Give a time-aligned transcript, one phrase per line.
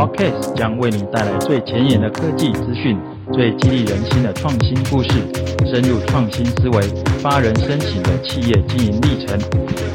[0.00, 2.98] Podcast 将为您带来最前沿的科技资讯、
[3.34, 5.10] 最激励人心的创新故事、
[5.66, 6.80] 深入创新思维、
[7.20, 9.38] 发人深省的企业经营历程，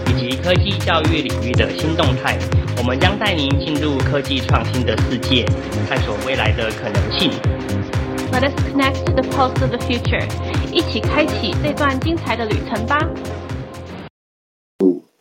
[0.06, 2.38] 以及科技教育领域的新动态。
[2.78, 5.44] 我们将带您进入科技创新的世界，
[5.90, 7.32] 探索未来的可能性。
[8.32, 10.24] Let us connect to the pulse of the future，
[10.72, 13.00] 一起开启这段精彩的旅程吧。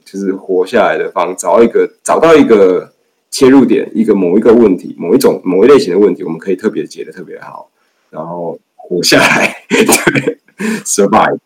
[0.05, 2.93] 就是活下来的方，找一个找到一个
[3.35, 7.69] 切入点，一个某一个问题，某一种某一类型的问题，我们可以特别解得特别好，
[8.11, 10.39] 然后活下来， 对
[10.85, 11.39] ，survive。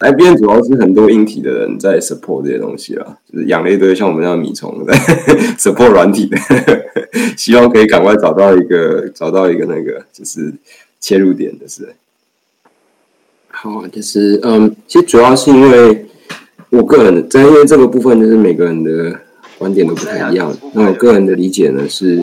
[0.00, 4.92] IBM 主要是很多硬体的人在 support 这些东西啊，就是养了一堆像我们这样米虫的
[5.56, 6.36] support 软体的，
[7.38, 10.52] 希望可以赶快找到一个找到一个那个就是
[10.98, 11.94] 切入点的是。
[13.46, 16.06] 好，就是嗯，其实主要是因为。
[16.72, 19.20] 我个人在因为这个部分，就是每个人的
[19.60, 20.56] 观点都不太一样。
[20.72, 22.16] 那我个人的理解呢，是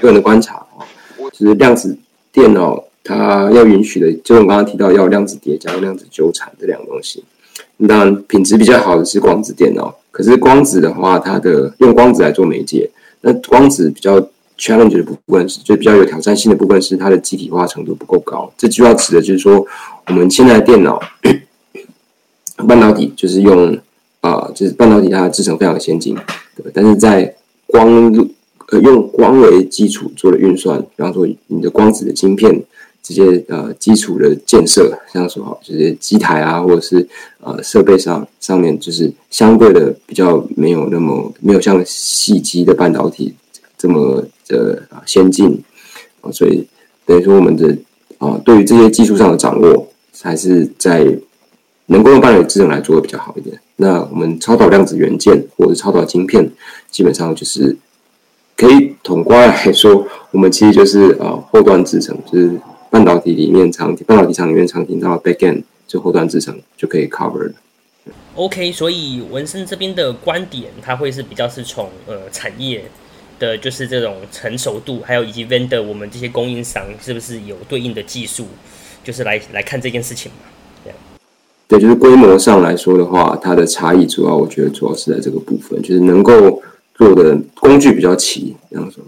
[0.00, 0.86] 个人的观察啊，
[1.32, 1.98] 就是量子
[2.30, 7.24] 电脑它要允许的，就我刚刚提到要量子叠加、量子纠缠这两个东西。
[7.88, 9.92] 当然，品质比较好的是光子电脑。
[10.12, 12.88] 可是光子的话，它的用光子来做媒介，
[13.20, 14.20] 那光子比较
[14.56, 18.48] challenge 的部分是，就比较有挑战性的部分是它的集体化程度不够高。
[18.56, 19.66] 这就要指的就是说，
[20.06, 21.02] 我们现在的电脑
[22.68, 23.76] 半导体就是用。
[24.22, 26.16] 啊，就是半导体它的制成非常先进，
[26.72, 27.34] 但是在
[27.66, 28.12] 光
[28.68, 32.62] 呃用光为基础做的运算，比方说你的光子的晶片
[33.02, 37.06] 这些呃基础的建设，像说好这些机台啊，或者是
[37.40, 43.32] 呃设备上上面，就是相对的比较没有那么没有像细机的半导体
[43.78, 45.62] 这么的先进
[46.20, 46.66] 啊，所以
[47.04, 47.76] 等于说我们的
[48.18, 49.86] 啊对于这些技术上的掌握，
[50.20, 51.06] 还是在
[51.86, 53.58] 能够用半导体制程来做的比较好一点。
[53.76, 56.50] 那我们超导量子元件或者超导晶片，
[56.90, 57.76] 基本上就是
[58.56, 62.58] 可以统括来说，我们其实就是呃后端制程，就是
[62.90, 67.52] 半导体里面常半导体厂里面常听到 back end 就后端制程就可以 cover 了。
[68.34, 72.84] OK，所以文森这边的观点，他会是比较是从呃产业
[73.38, 78.46] 的，就是这种成熟度，还有以及 vendor 我们这些供应商是不是有对应的技术，
[79.04, 80.48] 就是来来看这件事情嘛。
[81.68, 86.62] 对，就是规模上来说的话，它的差异主要，我觉得主要是在这个部分，就是能够
[86.94, 89.02] 做的工具比较齐，这样说。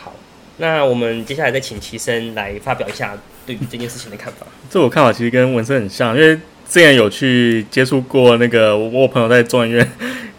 [0.00, 0.12] 好，
[0.56, 3.16] 那我们接下来再请齐生来发表一下
[3.46, 4.44] 对于这件事情的看法。
[4.68, 6.34] 这我看法其实跟文生很像，因为
[6.68, 9.92] 之前有去接触过那个我朋友在中研院，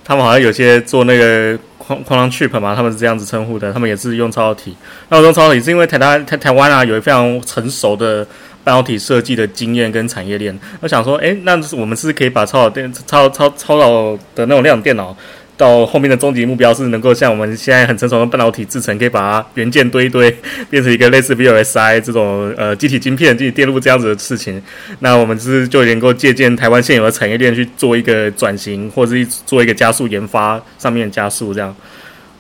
[0.04, 4.76] 他们好像有些做那个框框 chip 嘛，他们是这样子称呼的，他们也是用超导体。
[5.08, 8.28] 那我用超导体是因为台大台台湾啊，有一非常成熟的。
[8.66, 15.16] 半导体设计的经验跟产业链，我想说，诶，那我们是可以把超导电、超超超导的那种量子电脑，
[15.56, 20.36] 到后面的终极目标是能够像我们现在很成熟的半导体制程，可以把它元件堆一堆，
[20.68, 24.60] 变成一个类似 VLSI 这种呃机体晶片、积体电路这样子的事情。
[25.00, 31.76] 那我们是就能够借鉴台湾现有的产业链去做一个转型，或者是做一个加速研发上面的加速这样？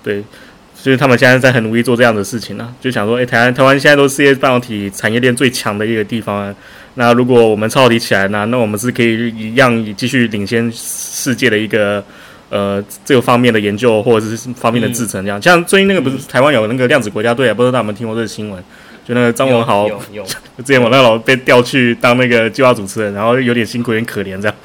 [0.03, 0.23] 对。
[0.85, 6.53] 就是他们现在在很努力做这样的事情呢、啊，就想说，诶、欸，台湾台湾现在都是世界半导体产业链最强的一个地方啊。
[6.93, 12.03] 那如果我们超导体起来呢，那我们是可以一样继续领先世界的一个
[12.51, 15.39] 呃这个方面的研究或者是方面的制程这样。
[15.39, 18.63] 嗯、像最近那个不是台湾有那个量子国家队啊，不知道大家有没有听过这个新闻？
[19.07, 19.89] 就那个张文豪，
[20.63, 24.55] 之前我那老被调去当那个计划主持人，然后有点辛苦，有点可怜这样。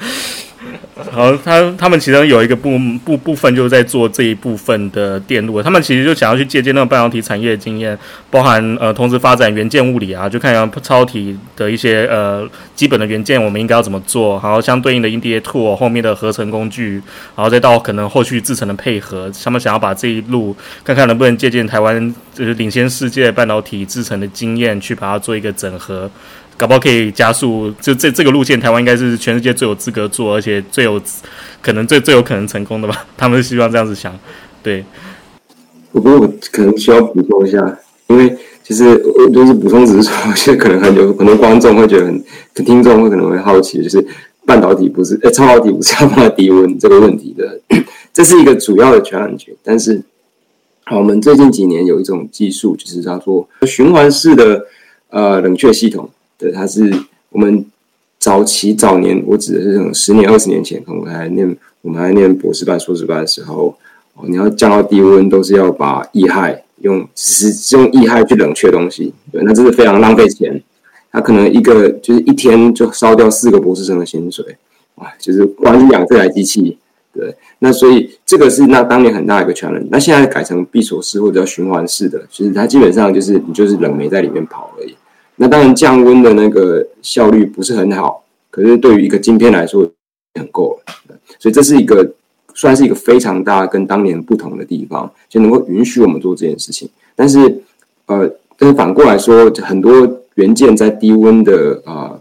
[1.11, 7.97] 好，他他们其中有一个部部部分就是在做这一部分的电路，他们其实就想要去借鉴那个半导体产业的经验，
[8.29, 17.01] 包含呃同时发展元件物理啊，就看一下超体的一些呃基本的元件我们应该要怎么做，然后相对应的 EDA tool 后面的合成工具，
[17.35, 26.09] 然后再到可能后续制程的配合，他们想要把这一路看看能不能借鉴台湾就是领先世界半导体制程的经验，去把它做一个整合。
[26.61, 31.01] 搞不好可以加速，就这这个路线，台湾应该是全世界最有资格做，而且最有
[31.59, 33.03] 可能最最有可能成功的吧？
[33.17, 34.15] 他们是希望这样子想，
[34.61, 34.85] 对。
[35.91, 42.23] 不过我可能需要补充一下，因为其实我就是补充，只是说，现在可能很有很多观众会觉得很，
[42.63, 44.05] 听众会可能会好奇，就是
[44.45, 47.59] 半导体不是，呃，超导体不是要放在低温这个问题的，
[48.13, 49.47] 这是一个主要的 challenge。
[49.63, 49.99] 但是，
[50.83, 54.63] 好，我们最近几年有一种技术，就是叫做循环式的
[55.09, 56.07] 呃冷却系统。
[56.41, 56.91] 对，它是
[57.29, 57.63] 我们
[58.17, 63.77] 早期早年，我指的是这种十年、二十年前，我们还念我们还念博士班、硕士班的时候，
[64.15, 70.59] 哦，你要降到低温，都是要把液氦用，只是用液氦去冷却东西，对，那这是非常浪费钱。
[71.11, 74.43] 它可能一个就是一天就烧掉四个博士生的薪水，
[74.95, 76.77] 哇，就是光养这台机器
[77.13, 79.87] 对，那所以这个是那当年很大一个 challenge。
[79.91, 84.95] 那现在改成闭锁式或者叫循环式的，其实它基本上就是你就是冷媒在里面跑而已。
[85.41, 89.89] 那当然降温的那个效率不是很好，可是对于一个晶片来说
[90.35, 90.93] 很够了。
[91.39, 92.07] 所以这是一个
[92.53, 96.87] 算是一个非常大跟当年不同的地方，就能够允许我们做这件事情。
[97.15, 97.39] 但是
[98.05, 99.91] 呃，但是反过来说，很多
[100.35, 102.19] 元件在低温的啊、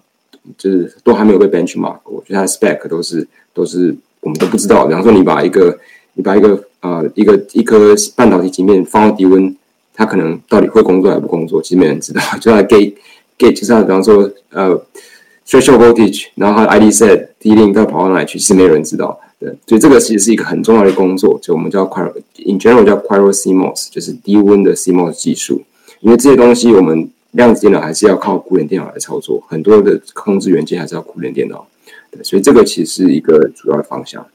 [0.57, 3.95] 就是都还没有被 benchmark，我觉得它的 spec 都是都是。
[4.23, 5.79] 我们都不知道，比方说你把一个
[6.13, 9.57] 你把一个呃一个一颗半导体晶片放到低温，
[10.01, 12.23] 他可能到底会工作还不工作，其实没人知道。
[12.41, 12.95] 就像 gate
[13.39, 14.75] gate 就像比方说呃
[15.47, 19.21] threshold voltage，然后它 ID set D-Link 它跑到哪里去，其实没有人知道。
[19.39, 22.11] 对，所以这个其实是一个很重要的工作，就我们叫 cryo
[22.47, 25.63] in general 叫 cryo CMOS，就是低温的 CMOS 技术。
[26.01, 31.67] 因为这些东西我们量子电脑还是要靠古典电脑来操作，很多的控制元件还是要古典电脑。
[32.11, 34.27] 对，所以这个其实是一个主要的方向。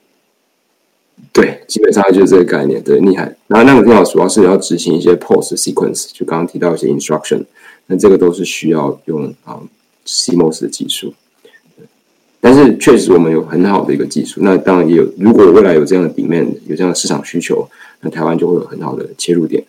[1.35, 2.81] 对，基本上就是这个概念。
[2.81, 3.23] 对，厉害。
[3.47, 7.43] 然后那个电脑主要是要执行一些 POS sequence，就刚刚提到一些 instruction，
[7.87, 9.59] 那这个都是需要用啊
[10.05, 11.13] CMOS 的技术。
[11.75, 11.85] 对
[12.39, 19.61] 但是确实我们有很好的一个技术，那当然也有，如果未来有这样的 demand，有这样的市场需求，那台湾就会有很好的切入点。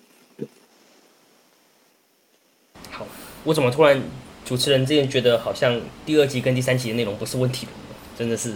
[2.93, 3.05] 好，
[3.43, 4.01] 我怎么突然
[4.45, 7.67] 主持人之前觉得好像第二集跟第三集的内容不是问题？
[8.19, 8.55] 真的是，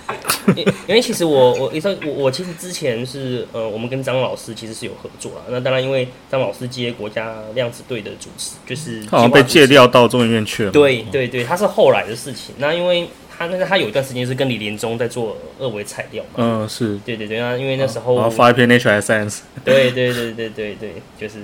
[0.56, 5.44] 因因为其实我我说我我其实之前是呃，我们跟张老师其实是有合作啊。
[5.50, 10.70] 那当然，因为张老师接国家量子队的主持，就是他好像被借调到中研院去了。
[10.70, 12.54] 对对对，他是后来的事情。
[12.56, 13.06] 那因为
[13.36, 16.30] 他那他有一段时间是跟李连忠在做二维材料嘛。
[16.38, 17.38] 嗯，是对对对。
[17.38, 19.40] 那因为那时候然后发一篇 Nature Science。
[19.62, 21.40] 对对对对对对，就是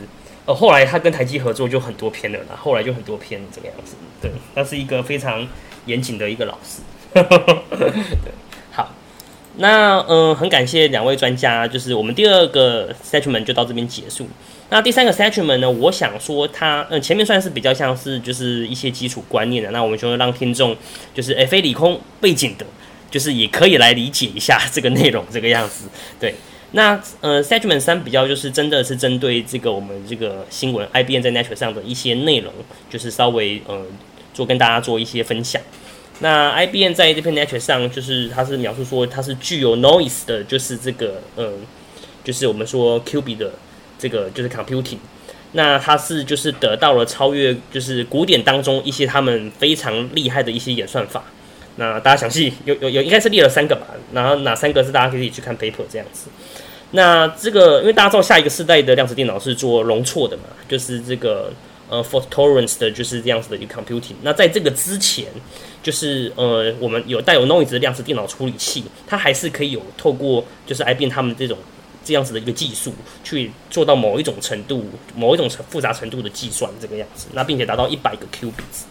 [0.46, 2.56] 呃，后来他跟台积合作就很多篇了啦。
[2.56, 3.94] 后来就很多篇这个样子。
[4.22, 5.46] 对，他是一个非常
[5.84, 6.80] 严谨的一个老师。
[7.78, 7.92] 对，
[8.72, 8.94] 好，
[9.56, 14.28] 那嗯，很感谢两位专家，就是我们第二个 segment 就到这边结束。
[14.70, 20.76] 那第三个 segment 呢，我想说它，嗯，前面算是比较像是就是一些基础观念的，那我们就让听众
[21.14, 22.66] 就是诶非理空背景的，
[23.10, 25.86] 就是也可以来理解一下这个内容这个样子。
[26.20, 26.34] 对，
[26.72, 32.52] 那呃 segment 三比较就是真的是针对这个我们这个新闻 IBM 在 Nature 上的一些内容，
[32.90, 33.86] 就是稍微呃
[34.34, 35.62] 做跟大家做一些分享。
[36.20, 41.60] 那 IBM 在这篇 Nature 上，就是它是描述说它是具有 noise 的，就是这个嗯，
[42.24, 43.52] 就是我们说 QB 的
[43.98, 44.98] 这个就是 computing。
[45.52, 51.24] 那它是就是得到了超越就是古典当中一些他们非常厉害的一些演算法。
[51.76, 53.86] 那大家详细有有有应该是列了三个吧？
[54.12, 56.28] 然后哪三个是大家可以去看 paper 这样子。
[56.90, 61.52] 那这个因为大家知道下一个世代的量子电脑是做容错的嘛，就是这个
[61.88, 64.14] 呃，for torrents 的就是这样子的一个 computing。
[64.22, 65.26] 那在这个之前。
[65.80, 71.56] 就是呃，我们有带有 noise 的量子电脑处理器，它还是可以有透过就是 IBM 他们这种
[72.04, 72.92] 这样子的一个技术，
[73.22, 78.82] 去做到某一种程度、某一种复杂程度的计算这个样子，那并且达到一百个 qubits。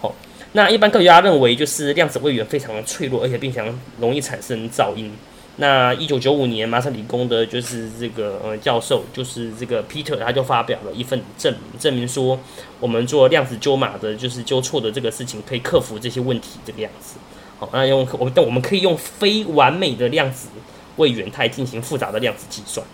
[0.00, 0.16] 好，
[0.52, 3.62] 那一般科学家认为，就是量子位元非常的脆弱，而且并且
[4.00, 5.12] 容易产生噪音。
[5.58, 12.38] 那一九九五年，麻省理工的就是这个呃教授，就是这个 Peter，他就发表了一份证明，证明说
[12.78, 17.16] 我们做量子纠码的，就是纠错的这个事情，可以克服这些问题，这个样子。
[17.58, 20.48] 好，那用我但我们可以用非完美的量子
[20.96, 22.86] 位元态进行复杂的量子计算。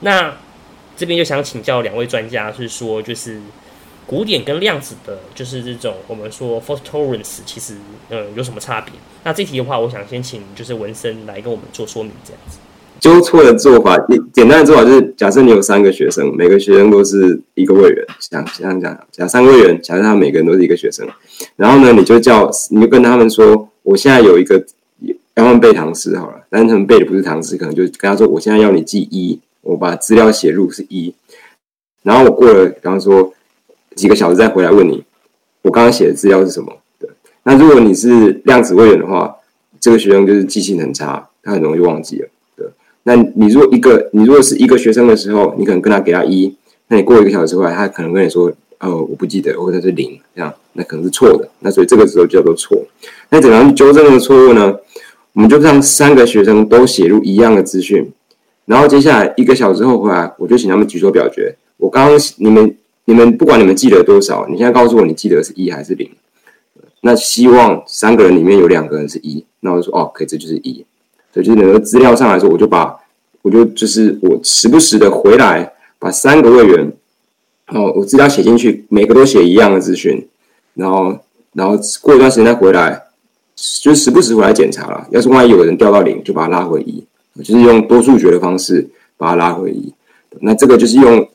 [0.00, 0.36] 那
[0.96, 3.40] 这边就想请教两位专家，是说就是。
[4.06, 7.74] 古典跟量子的，就是这种我们说 fault tolerance，其实
[8.08, 8.92] 呃有什么差别？
[9.24, 12.58] 那这题的话，我想先请就是文森来跟我们做说明，这样子。
[13.00, 13.96] 纠错的做法，
[14.32, 21.08] 简单的做法就是，假设你有三个学生，每个学生都是一个位元，像像这样，假三个位元，假设他每个人都是一个学生，
[21.56, 24.56] 然后呢，你就叫，你就跟他们说，我现在有一个
[25.34, 31.14] 要他们背唐诗好了，但是他们背的不是唐诗，可能就跟他说，我现在要你记一，我把资料写入是一，
[32.02, 33.32] 然后我过了，比方说。
[33.94, 35.04] 几个小时再回来问你，
[35.62, 36.72] 我刚刚写的资料是什么？
[36.98, 37.08] 对，
[37.44, 39.36] 那如果你是量子位元的话，
[39.80, 42.28] 这个学生就是记性很差，他很容易忘记了。
[42.56, 42.66] 对，
[43.02, 46.54] 那你如果一个，你如果是一个学生的时候，你可能跟他给他一，
[46.88, 51.48] 那你过一个小时回来，他可能跟你说，哦，我不记得，或者是零，这样，那可能是错的。
[51.60, 52.76] 那所以这个时候就叫做错。
[53.30, 54.76] 那怎样去纠正这个错误呢？
[55.32, 58.12] 我们就让三个学生都写入一样的资讯，
[58.66, 61.56] 然后接下来一个小时后回来，我就请他们举手表决。
[61.78, 62.76] 我刚刚你们。
[63.04, 66.10] 你们不管你们记得多少，你现在告诉我你记得是一还是零？
[67.00, 70.84] 那希望三个人里面有两个人是一，那我就说哦，可以，这就是一。
[71.32, 72.96] 所以就是那个资料上来说，我就把
[73.42, 76.92] 我就就是我时不时的回来把三个位元，
[77.68, 80.28] 哦，我资料写进去，每个都写一样的资讯，
[80.74, 81.18] 然后
[81.54, 83.02] 然后过一段时间再回来，
[83.82, 85.06] 就时不时回来检查了。
[85.10, 87.04] 要是万一有人掉到零，就把它拉回一。
[87.42, 89.92] 就是用多数决的方式把它拉回一。
[90.40, 91.26] 那这个就是用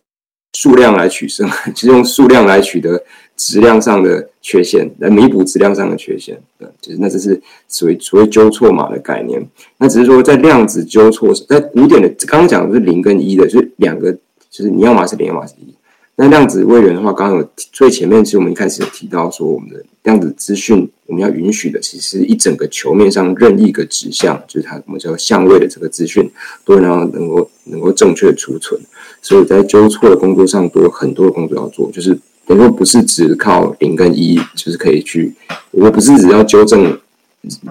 [0.58, 3.00] 数量来取胜， 就是用数量来取得
[3.36, 6.36] 质量上的缺陷，来弥补质量上的缺陷。
[6.58, 9.40] 对，就是那这是所谓所谓纠错码的概念。
[9.78, 14.12] 那只是说在量子纠错，在古典的刚刚讲的是零跟一的，就是两个，
[14.50, 15.76] 就是你要么是零，要么是一。
[16.20, 26.28] 那量子位元的话，刚刚有最前面，其实我们一开始有提到说，我们的量子资讯，我们要允许的，其实一整个球面上任意一个指向，就是它我们叫相位的这个资讯，
[26.66, 28.82] 都能能够能够正确的储存。
[29.22, 35.32] 所以在纠错的工作上，都有很多的工作要做，就是能够不是只靠零跟一，就是可以去，
[35.70, 37.00] 我不是只要纠正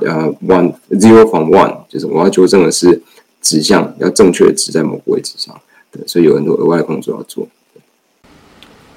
[0.03, 3.03] 呃 one zero from one，就是我要纠正的是
[3.43, 5.61] 指向要正确的指在某个位置上，
[5.91, 7.49] 对，所以有很多额外的工作要做。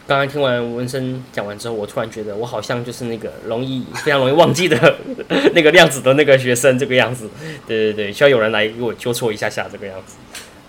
[0.10, 4.98] 刚刚听完文生讲完之后，我突然觉得我好像就是那个容易非常容易忘记的
[5.54, 7.30] 那个量子的那个学生这个样子。
[7.68, 10.16] 对对对，需要有人来给我纠错一下下这个样子。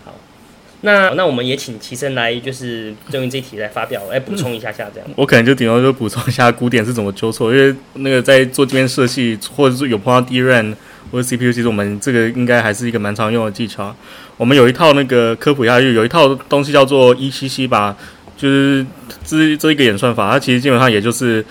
[0.04, 0.14] 好，
[0.82, 5.08] 那那我们也请齐生来，就是针对这题来发表，来补充一下下这样。
[5.16, 10.74] 我可能就顶多就补充一下古典是怎么纠错，因为那个在做这边设计，或者是有碰到 DRAM
[11.10, 13.96] 或者 CPU，其实我们这个应该还是一个蛮常用的技巧。
[14.36, 17.96] 我们有一套那个科普下去，有一套东西叫做 ECC 吧。
[18.40, 18.86] 就是
[19.22, 21.44] 这这一个演算法，它其实基本上也就是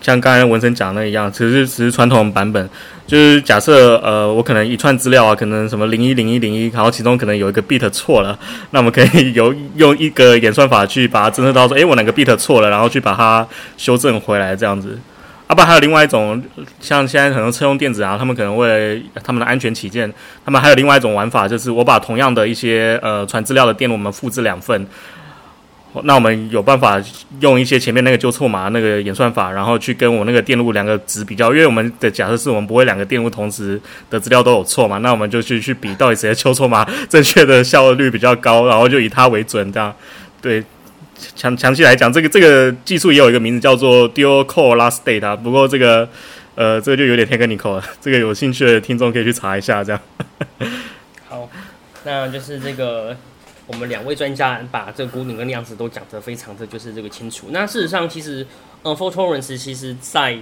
[0.00, 2.68] 像刚才文森讲的那一样，只是只是传统版本。
[3.06, 8.38] 就是假设呃，我可能一串资料啊，可能什么零一零一零一，然后其中可能有一个 bit 错了，
[8.70, 13.46] 那我们可以有用一个演算法去把它侦测到说，诶，我哪个 bit 错了，然后去把它
[13.76, 14.98] 修正回来这样子。
[15.46, 16.42] 啊，不，还有另外一种，
[16.80, 20.10] 像现在很多车用电子啊，他们可能为了他们的安全起见，
[20.44, 24.86] 他们还有另外一种玩法，就是我把同样的一些呃传资料的电路，我们复制两份。
[26.04, 26.98] 那我们有办法
[27.40, 39.94] 用一些前面那个纠错码那个演算法，然后去跟我那个电路两个值比较，因为我们的假设是我们不会两个电路同时的资料都有错嘛，那我们就去去比到底谁的纠错码正确的效率比较高，然后就以它为准，这样。
[40.40, 40.64] 对，
[41.36, 46.08] 详详细来讲，这个这个技术也有一个名字叫做 Dual Core Last State 啊，不过这个
[46.54, 50.00] 呃这个就有点 technical 了，这个有兴趣的听众可以去查一下，这样。
[51.28, 51.50] 好，
[52.04, 53.14] 那就是这个。
[53.66, 57.46] 我们两位专家把这个古典跟量子都讲得非常的就是这个清楚。
[57.50, 58.46] 那事实上，其实，
[58.82, 60.36] 呃，fault tolerance 其实在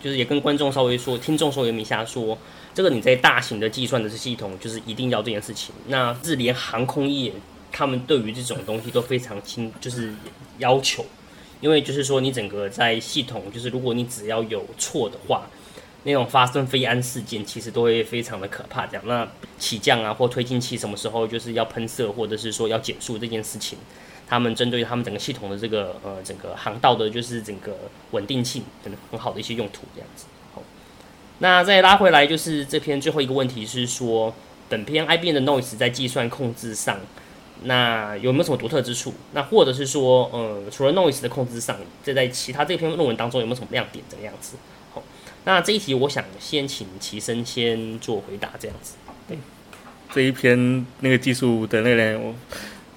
[0.00, 2.36] 就是也跟观众稍微说，听众稍微明一下说，
[2.74, 5.74] 这个你在大型的计算的系统就是一定要这件事情。
[5.88, 7.32] 那是连航空业
[7.70, 10.12] 他们对于这种东西都非常清，就是
[10.58, 11.04] 要求，
[11.60, 15.46] 因为就是说你整个在系统，就是如果你只要有错的话。
[16.06, 18.86] 那种发生飞安事件，其实都会非常的可怕。
[18.86, 23.76] 这样，那起降啊，或推进器什么时候就是要喷射，或者是说要减速这件事情，
[24.28, 27.76] 他们针对他们整个系统的这个呃整个航道的，就是整个
[28.12, 30.26] 稳定性，很很好的一些用途这样子。
[30.54, 30.62] 好，
[31.40, 34.32] 那再拉回来，就是这篇最后一个问题是说，
[34.68, 37.00] 本篇 IBM 的 Noise 在计算控制上，
[37.64, 39.12] 那有没有什么独特之处？
[39.32, 44.04] 那或者是说，呃，除了 Noise 的控制上，这在其他这篇论文当中有没有什么亮点？
[44.08, 44.56] 这个样子？
[45.46, 48.96] 那这一题，我想先请齐生先做回答，这样子。
[49.28, 49.38] 对，
[50.12, 52.34] 这一篇那个技术的那个人，我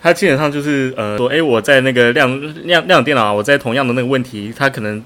[0.02, 5.04] 他基本上就是呃说，哎，我在那个量量量电脑，我在同样的那个问题，它可能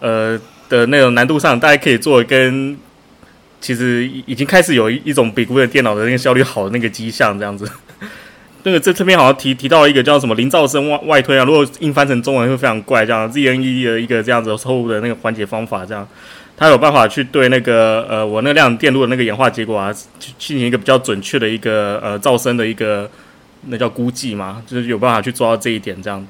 [0.00, 2.74] 呃的那种难度上，大家可以做跟
[3.60, 7.70] 其实已经开始有一一种比古典电脑的那个效率好的那个迹象，这样子。
[8.62, 16.08] 那个这这边好像提提到一个叫什么零噪声外外推啊，如果硬翻成中文会非常怪，这样 ZNE 的一个这样子错误的那个缓解方法，这样。
[16.60, 19.90] 他有办法去对那个呃，我那个量电路的那个演化结果啊，
[20.38, 23.10] 进行一个比较准确的一个呃噪声的一个
[23.68, 26.24] 那叫估计嘛，就是有办法去做到这一点，这样。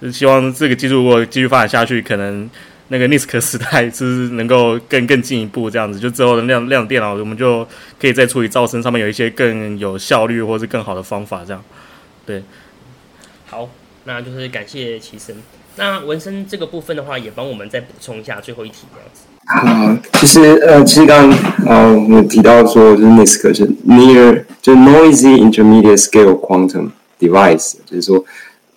[0.00, 2.48] 就希望这个技术如果继续发展下去，可能
[2.88, 7.62] 那个 NISQ 时代是能够更更进一步这样子，就之后的量量电脑我们就
[8.00, 11.62] 可以在处理噪声上面有一些更有效率或是更好的方法，这样。
[12.24, 12.42] 对，
[13.44, 13.68] 好，
[14.04, 15.36] 那就是感谢齐生。
[15.76, 19.24] 那文森这个部分的话，也帮我们再补充一下最后一题这样子。
[19.46, 28.24] 啊，其实呃，其实刚刚呃，我们提到说，就是 NISQ 是 Near 就 Noisy Intermediate Scale Quantum Device，就是说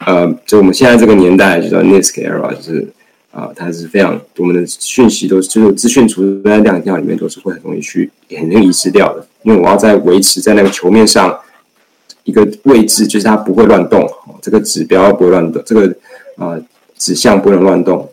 [0.05, 2.87] 呃，就我们现在这个年代就叫 NISQ era，就是
[3.31, 11.35] 啊、它是非常我们的讯息都是就是资讯储存在量子电脑里面都是会很容易去很容易遗失掉的，因为我要在维持在那个球面上
[12.25, 14.07] 一个位置，就是它不会乱动，
[14.41, 15.87] 这个指标不会乱动，这个
[16.37, 16.55] 啊、
[16.97, 18.07] 指向不能乱动。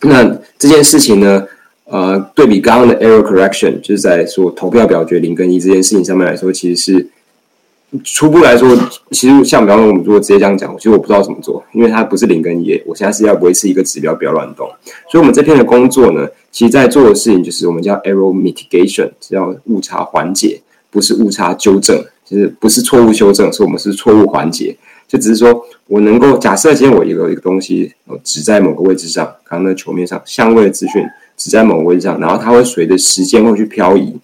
[0.00, 0.24] 那
[0.58, 1.46] 这件事情呢？
[1.90, 7.06] 呃，对比刚刚的 error correction，就是在说投票表决零跟一这件事情上面来说，其实是
[8.04, 8.76] 初步来说，
[9.10, 14.68] 其实像比方说我们如果直接这样讲，其实我不知道怎么做，因为它不是零跟一，我现在是要维持一个指标不要乱动。
[15.10, 22.04] 所以，我们这篇的工作呢，其实在做的事情就是我们叫 error mitigation，叫误差缓解，不是误差纠正。
[22.30, 24.76] 就是不是错误修正，是我们是错误缓解。
[25.08, 31.02] 就只是说我能够假设，今天我一个一个东西哦，指在某个位置上，刚刚那球面上相位的资讯
[31.34, 34.14] 指在某个位置上，然后它会随着时间会去漂移，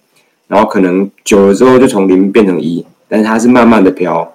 [0.47, 4.31] 然后可能久了之后就从零变成一，但是它是慢慢的飘。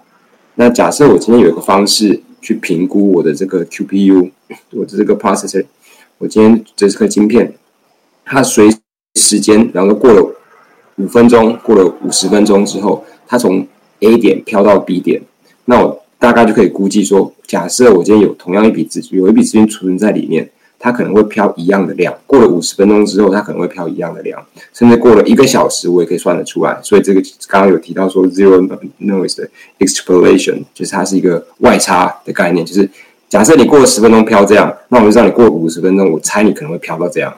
[0.56, 4.32] 那假设我今天有一个方式去评估我的这个 QPU，
[4.74, 5.64] 我的这个 processor，
[6.18, 7.54] 我今天这是个晶片，
[8.24, 8.68] 它随
[9.14, 10.34] 时间，然后过了
[10.96, 13.64] 五分钟，过了五十分钟之后，它从
[14.00, 15.22] A 点飘到 B 点，
[15.66, 15.99] 那我。
[16.20, 20.48] 大概就可以估计说，假设我今天有同样一笔资金有一笔资金储存在里面，
[20.78, 22.14] 它可能会飘一样的量。
[22.26, 24.38] 过了五十分钟之后，它可能会飘一样的量，
[24.74, 26.78] 甚至过了一个小时，我也可以算得出来。
[26.82, 28.60] 所以这个刚刚有提到说，zero
[29.00, 29.48] noise 的
[29.78, 32.88] extrapolation 就是它是一个外差的概念，就是
[33.28, 37.34] 假设你过了十分钟飘这样，那我就让你过五十分钟，我猜你可能会飘到这样。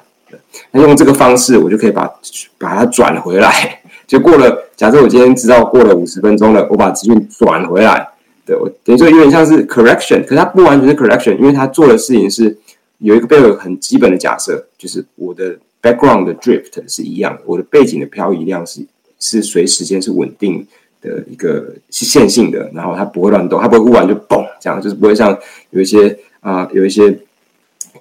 [0.72, 2.10] 那用这个方式，我就可以把
[2.58, 3.80] 把它转回来。
[4.08, 8.08] 就过了，假设我今天知道过了五十分钟了，我把资讯转回来。
[8.44, 12.56] 对，我等于说有点像是 correction，可是它不完全是 correction，因为它做的事情是
[12.98, 18.84] 有一个背后很基本的假设，就是我的 background 的 drift 是一样，我的背景的漂移量是
[19.20, 20.66] 是随时间是稳定
[21.00, 25.38] 的一个是线性的，然后它不会乱动，它不会忽然就嘣这样，就是不会像
[25.70, 27.16] 有一些啊、有一些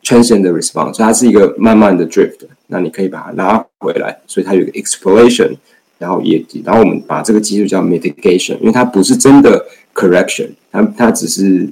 [0.03, 5.55] transient 的 response，所以它是一个慢慢的 drift，那你可以把它拉回来，所以它有个 exploration，。
[5.99, 11.67] 然后也，然后我们把这个技术叫 mitigation，因为它不是真的 correction，它它只是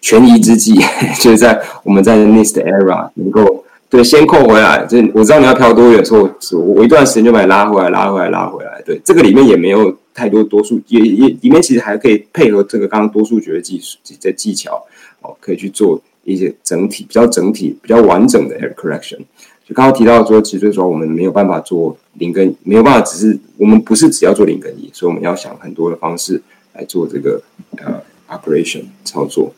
[0.00, 0.74] 权宜之计，
[1.20, 6.22] 就是在我们在 NIST era 能够对先扣回来，就我知道你要飘多远，所以
[6.52, 8.82] 我我一段时间就把你拉回来，拉回来，拉回来。
[8.84, 14.84] 对，这个里面也没有太多多数，也也里面其实还可以配合这个刚刚多数决的技术的技巧，
[15.22, 19.18] 哦，可以去做一些整体比较整体比较完整的 error correction。
[19.66, 26.42] 就刚刚提到说，其实说我们没有办法做零跟没有办法，只是我们不是只要做零跟一，所以我们要想很多的方式
[26.74, 27.42] 来做这个
[27.78, 29.52] 呃 operation 操作。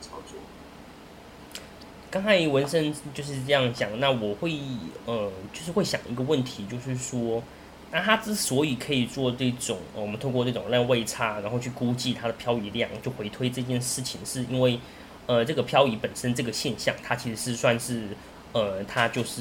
[0.00, 0.36] 操作。
[2.10, 4.52] 刚才文森就是这样讲，那我会
[5.06, 7.42] 呃，就是会想一个问题，就是说，
[7.92, 14.80] 那他之所以可以做这种，我们通过这种让位差，然后去估计它的漂移量，就回推这件事情，是因为。
[15.26, 18.08] 呃，这个漂移本身这个现象，它其实是算是，
[18.52, 19.40] 呃，它就是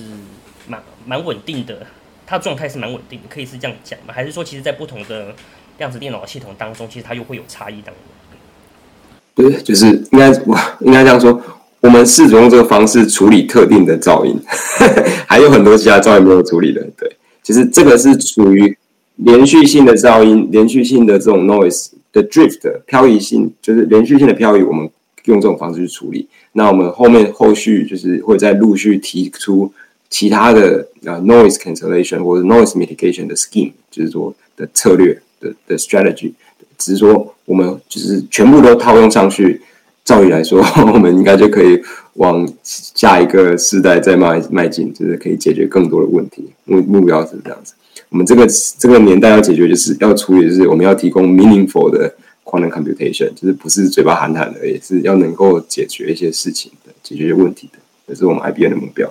[0.65, 1.85] 蛮蛮稳定的，
[2.25, 4.13] 它状态是蛮稳定的，可以是这样讲吗？
[4.13, 5.33] 还是说，其实，在不同的
[5.77, 9.49] 量子电脑系统当中，其实它又会有差异当中？
[9.51, 11.41] 对，就是应该我应该这样说，
[11.81, 14.35] 我们试着用这个方式处理特定的噪音，
[15.27, 16.81] 还有很多其他噪音没有处理的。
[16.97, 18.77] 对，其实这个是属于
[19.17, 24.89] 连续性的噪音，连续性的这种 noise 的 drift 漂移性，就是连续性的漂移，我们。
[25.27, 29.73] 用这种方式去处理，那我们后面后续就是会再陆续提出
[30.13, 36.31] 其他的啊 noise cancellation 或者 noise mitigation 的 scheme，就是说的策略的的 strategy。
[36.77, 39.59] 只是说我们就是全部都套用上去，
[40.05, 40.61] 照理来说，
[40.93, 41.81] 我们应该就可以
[42.13, 46.51] 往下一个世代再迈迈进，就是可以解决更多的问题。
[46.65, 47.73] 目目标是这样子。
[48.09, 48.45] 我们这个
[48.77, 52.13] 这个年代要解决，就是要处理，就是我们要提供 meaningful 的。
[52.45, 59.09] Quantum computation 就是不是嘴巴喊喊的，也是要能够解决一些事情的，解决一些问题的，这是我们 IBM 的目标。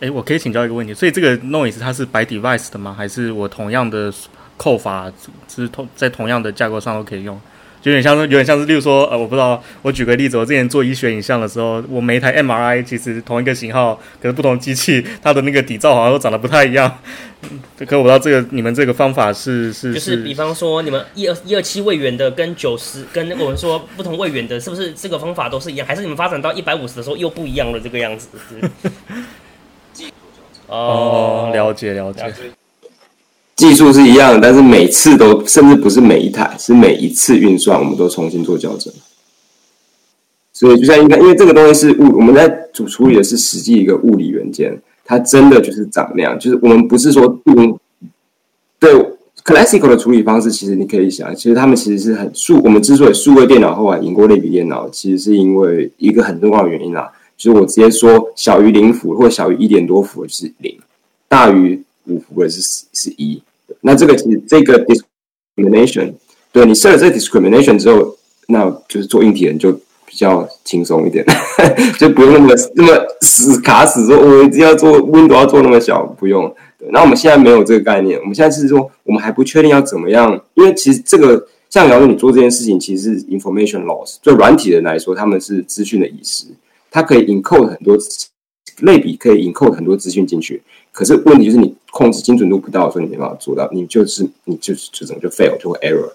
[0.00, 2.94] 哎，我可以请教一个问题，所以这个 noise 它是 by device 的吗？
[2.96, 4.12] 还是我同样的
[4.56, 5.12] 扣法
[5.48, 7.38] 是同在同样的架构上都可以用？
[7.82, 16.98] 就有点像是，有点像是，例如说，呃，我不知道，我举个例子，我之前做医学影像的时候，我每一台 MRI 其实同一个型号，可是不同机器它的那个底噪好像都长得不太一样。
[17.86, 25.86] 可我不知道这个你们这个方法是是就是，比方说你们一二一二七位元的跟九十跟我们说不同位元的，是不是这个方法都是一样？
[25.86, 27.80] 还是你们发展到一百五十的时候又不一样了？
[27.80, 28.28] 这个样子？
[30.70, 32.22] 哦，了解了解。
[33.56, 38.90] 技术是一样的，但是每次都甚至不是每一台，是每一次运算，我们都重新做校正。
[40.52, 46.38] 所以就像应该，因为这个东西是物，我们在主处理的是实际一个物理元件，它真的就是长那样。
[46.38, 47.78] 就是我们不是说用
[48.78, 48.94] 对
[49.44, 52.62] classical 的处理方式，其实你可以想，其实他们其实是很数。
[52.62, 60.78] 我们之所以数位电脑后来赢过类比电脑，其实是因为一个很重要的原因啊，就是我直接说小于零伏或小于一点多伏是零，
[61.26, 62.60] 大于五伏的是
[62.92, 63.42] 是一。
[63.80, 66.12] 那这个其实这个 discrimination，
[66.52, 68.14] 对你设了这个 discrimination 之后，
[68.48, 69.72] 那就是做硬体人就
[70.04, 71.24] 比较轻松一点，
[71.98, 76.54] 就不用那么那么死卡死说，我一定要做 window 要做那么小，不用。
[76.78, 86.44] 对，那我们现在没有这个概念，我们现在是说我们还不确定要怎么样，因为其实这个像比方说你做这件事情，其实是 information loss，对软体人来说，他们是资讯的遗失，
[86.90, 87.96] 它可以 encode 很多
[88.80, 96.10] 类比可以 encode 很多资讯进去，可是问题就是你控制精准度不到的时候，你没办法做到，你就是你就是就整个就 fail 就会 error。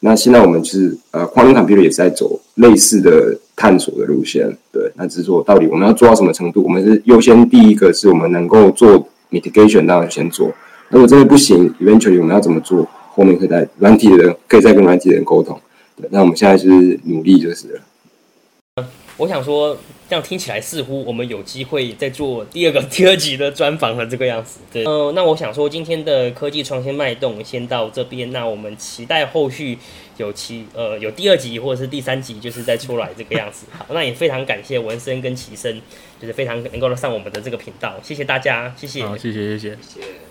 [0.00, 6.62] 那现在我们就是呃，quantum computer 也是在走类似的探索的路线，对，那只是说到底我们要做到什么程度？
[6.62, 10.52] 我们是优先第一个是我们能够做 mitigation，当然先做。
[10.88, 12.88] 如果真的不行，eventually 我们要怎么做？
[13.10, 15.60] 后面可以在软体的人可以再跟软体的人沟通。
[15.96, 18.86] 对，那我们现在就是努力就是了。
[19.16, 19.76] 我想说，
[20.08, 24.58] 这样听起来似乎我们有机会再做第二个、第二集的专访了，这个样子。
[24.72, 29.78] 对，嗯、呃，那我想说，今天的科技创新脉动先到这边，那我们期待后续
[30.16, 33.66] 有其呃有第二集或者是第三集，就是再出来这个样子。
[33.76, 35.78] 好，那也非常感谢文森跟齐生，
[36.18, 39.76] 就是非常能够上我们的这个频道，谢谢大家，谢谢，好，谢谢，谢谢。
[39.82, 40.27] 谢谢